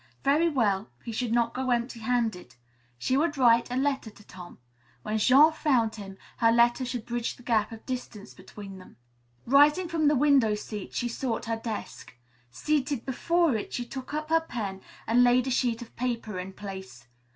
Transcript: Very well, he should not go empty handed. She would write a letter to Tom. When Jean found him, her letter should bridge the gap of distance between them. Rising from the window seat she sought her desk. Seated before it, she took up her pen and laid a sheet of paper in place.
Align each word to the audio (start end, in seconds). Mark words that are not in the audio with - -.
Very 0.23 0.49
well, 0.49 0.89
he 1.03 1.11
should 1.11 1.31
not 1.31 1.53
go 1.53 1.69
empty 1.69 1.99
handed. 1.99 2.55
She 2.97 3.15
would 3.17 3.37
write 3.37 3.69
a 3.69 3.75
letter 3.75 4.09
to 4.09 4.23
Tom. 4.23 4.57
When 5.03 5.19
Jean 5.19 5.51
found 5.51 5.93
him, 5.93 6.17
her 6.37 6.51
letter 6.51 6.83
should 6.85 7.05
bridge 7.05 7.35
the 7.35 7.43
gap 7.43 7.71
of 7.71 7.85
distance 7.85 8.33
between 8.33 8.79
them. 8.79 8.97
Rising 9.45 9.87
from 9.87 10.07
the 10.07 10.15
window 10.15 10.55
seat 10.55 10.95
she 10.95 11.07
sought 11.07 11.45
her 11.45 11.57
desk. 11.57 12.15
Seated 12.49 13.05
before 13.05 13.55
it, 13.55 13.73
she 13.73 13.85
took 13.85 14.11
up 14.11 14.31
her 14.31 14.41
pen 14.41 14.81
and 15.05 15.23
laid 15.23 15.45
a 15.45 15.51
sheet 15.51 15.83
of 15.83 15.95
paper 15.95 16.39
in 16.39 16.53
place. 16.53 17.07